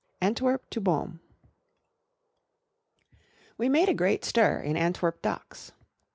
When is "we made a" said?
3.59-3.93